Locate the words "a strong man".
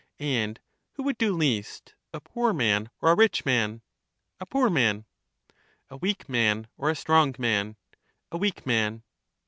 6.89-7.75